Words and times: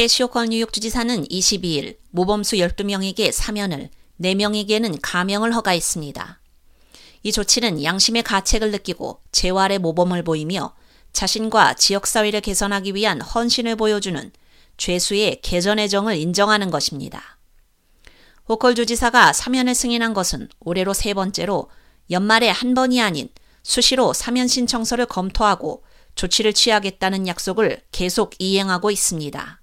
캐시오컬 0.00 0.46
뉴욕 0.46 0.72
주지사는 0.72 1.26
22일 1.26 1.98
모범수 2.12 2.56
12명에게 2.56 3.30
사면을, 3.30 3.90
4명에게는 4.22 4.98
가명을 5.02 5.54
허가했습니다. 5.54 6.40
이 7.22 7.32
조치는 7.32 7.84
양심의 7.84 8.22
가책을 8.22 8.70
느끼고 8.70 9.20
재활의 9.30 9.78
모범을 9.78 10.22
보이며 10.22 10.74
자신과 11.12 11.74
지역사회를 11.74 12.40
개선하기 12.40 12.94
위한 12.94 13.20
헌신을 13.20 13.76
보여주는 13.76 14.32
죄수의 14.78 15.42
개전의 15.42 15.90
정을 15.90 16.16
인정하는 16.16 16.70
것입니다. 16.70 17.36
호컬 18.48 18.74
주지사가 18.74 19.34
사면을 19.34 19.74
승인한 19.74 20.14
것은 20.14 20.48
올해로 20.60 20.94
세 20.94 21.12
번째로 21.12 21.70
연말에 22.10 22.48
한 22.48 22.72
번이 22.72 23.02
아닌 23.02 23.28
수시로 23.62 24.14
사면 24.14 24.48
신청서를 24.48 25.04
검토하고 25.04 25.84
조치를 26.14 26.54
취하겠다는 26.54 27.28
약속을 27.28 27.82
계속 27.92 28.32
이행하고 28.38 28.90
있습니다. 28.90 29.59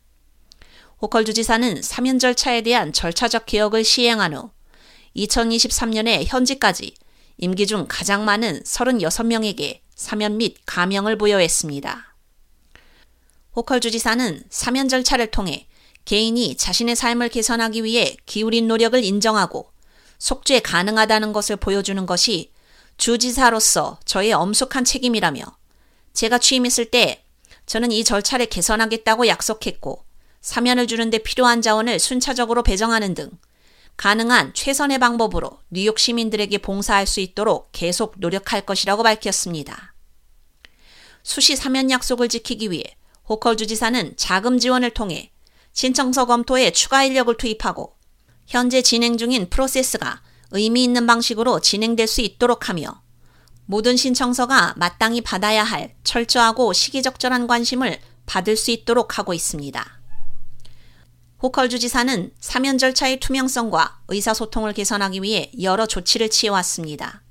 호컬 1.00 1.26
주지사는 1.26 1.84
사면 1.84 2.18
절차에 2.18 2.62
대한 2.62 2.92
절차적 2.92 3.46
개혁을 3.46 3.84
시행한 3.84 4.34
후 4.34 4.50
2023년에 5.16 6.26
현지까지 6.26 6.96
임기 7.38 7.68
중 7.68 7.86
가장 7.88 8.26
많은 8.26 8.64
36명에게 8.64 9.82
사면 9.94 10.38
및 10.38 10.58
가명을 10.66 11.16
부여했습니다. 11.20 12.16
호컬 13.56 13.80
주지사는 13.80 14.44
사면 14.50 14.88
절차를 14.88 15.30
통해 15.30 15.68
개인이 16.06 16.58
자신의 16.58 16.96
삶을 16.96 17.30
개선하기 17.30 17.84
위해 17.84 18.18
기울인 18.26 18.68
노력을 18.68 19.04
인정하고 19.04 19.72
속죄 20.18 20.62
가능하다는 20.62 21.32
것을 21.32 21.58
보여주는 21.58 22.04
것이 22.08 22.52
주지사로서 22.98 24.00
저의 24.04 24.34
엄숙한 24.34 24.84
책임이라며 24.84 25.44
제가 26.14 26.40
취임했을 26.40 26.86
때 26.86 27.24
저는 27.68 27.92
이 27.92 28.04
절차를 28.04 28.48
개선하겠다고 28.48 29.28
약속했고 29.28 30.07
사면을 30.48 30.88
주는데 30.88 31.18
필요한 31.18 31.62
자원을 31.62 32.00
순차적으로 32.00 32.64
배정하는 32.64 33.14
등 33.14 33.30
가능한 33.98 34.54
최선의 34.54 34.98
방법으로 34.98 35.60
뉴욕 35.70 36.00
시민들에게 36.00 36.60
봉사할 36.60 37.06
수 37.06 37.20
있도록 37.20 37.68
계속 37.74 38.14
노력할 38.18 38.62
것이라고 38.62 39.04
밝혔습니다. 39.04 39.94
수시 41.22 41.58
사면 41.58 41.92
약속을 41.92 42.30
지키기 42.30 42.72
위해 42.72 42.86
호컬 43.28 43.58
주지사는 43.58 44.14
자금 44.16 44.58
지원을 44.58 44.92
통해 44.92 45.32
신청서 45.74 46.26
검토에 46.28 46.72
추가 46.72 47.04
인력을 47.04 47.36
투입하고 47.36 47.98
현재 48.46 48.82
진행 48.82 49.18
중인 49.18 49.50
프로세스가 49.50 50.22
의미 50.52 50.86
있는 50.86 51.06
방식으로 51.06 51.60
진행될 51.60 52.08
수 52.08 52.22
있도록 52.22 52.70
하며 52.70 53.02
모든 53.66 53.98
신청서가 53.98 54.76
마땅히 54.78 55.20
받아야 55.20 55.66
할 55.66 55.94
철저하고 56.06 56.72
시기적절한 56.72 57.48
관심을 57.48 58.00
받을 58.26 58.56
수 58.56 58.72
있도록 58.72 59.18
하고 59.18 59.34
있습니다. 59.34 59.97
호컬 61.42 61.70
주지사는 61.70 62.32
사면 62.40 62.80
절차의 62.80 63.20
투명성과 63.20 64.00
의사소통을 64.08 64.74
개선하기 64.74 65.22
위해 65.22 65.52
여러 65.62 65.86
조치를 65.86 66.30
취해왔습니다. 66.30 67.22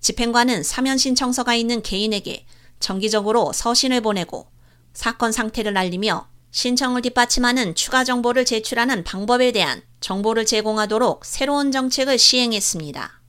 집행관은 0.00 0.62
사면 0.62 0.98
신청서가 0.98 1.54
있는 1.54 1.82
개인에게 1.82 2.44
정기적으로 2.80 3.52
서신을 3.54 4.02
보내고 4.02 4.46
사건 4.92 5.32
상태를 5.32 5.74
알리며 5.76 6.28
신청을 6.50 7.00
뒷받침하는 7.00 7.74
추가 7.74 8.04
정보를 8.04 8.44
제출하는 8.44 9.04
방법에 9.04 9.52
대한 9.52 9.82
정보를 10.00 10.44
제공하도록 10.44 11.24
새로운 11.24 11.72
정책을 11.72 12.18
시행했습니다. 12.18 13.22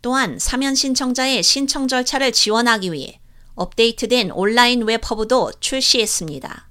또한 0.00 0.38
사면 0.38 0.74
신청자의 0.74 1.42
신청 1.42 1.88
절차를 1.88 2.32
지원하기 2.32 2.92
위해 2.92 3.20
업데이트된 3.54 4.30
온라인 4.30 4.82
웹 4.82 5.10
허브도 5.10 5.52
출시했습니다. 5.60 6.68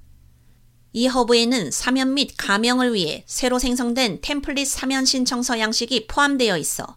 이 0.98 1.08
허브에는 1.08 1.72
사면 1.72 2.14
및 2.14 2.30
감형을 2.38 2.94
위해 2.94 3.22
새로 3.26 3.58
생성된 3.58 4.22
템플릿 4.22 4.66
사면 4.66 5.04
신청서 5.04 5.60
양식이 5.60 6.06
포함되어 6.06 6.56
있어 6.56 6.96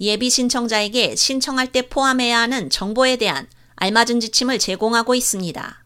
예비 0.00 0.30
신청자에게 0.30 1.16
신청할 1.16 1.70
때 1.70 1.82
포함해야 1.82 2.40
하는 2.40 2.70
정보에 2.70 3.16
대한 3.16 3.46
알맞은 3.74 4.20
지침을 4.20 4.58
제공하고 4.58 5.14
있습니다. 5.14 5.84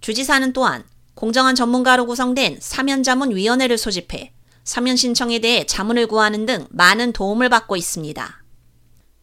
주지사는 0.00 0.54
또한 0.54 0.84
공정한 1.12 1.54
전문가로 1.54 2.06
구성된 2.06 2.56
사면자문위원회를 2.62 3.76
소집해 3.76 4.32
사면 4.64 4.96
신청에 4.96 5.40
대해 5.40 5.66
자문을 5.66 6.06
구하는 6.06 6.46
등 6.46 6.66
많은 6.70 7.12
도움을 7.12 7.50
받고 7.50 7.76
있습니다. 7.76 8.42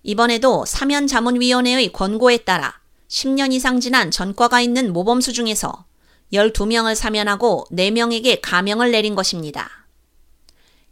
이번에도 0.03 0.63
사면자문위원회의 0.67 1.91
권고에 1.91 2.37
따라 2.37 2.79
10년 3.09 3.51
이상 3.51 3.79
지난 3.79 4.11
전과가 4.11 4.61
있는 4.61 4.93
모범수 4.93 5.33
중에서 5.33 5.85
12명을 6.33 6.95
사면하고 6.95 7.65
4명에게 7.71 8.39
가명을 8.41 8.91
내린 8.91 9.15
것입니다. 9.15 9.69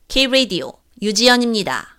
K-Radio 0.07 0.73
유지연입니다. 1.01 1.98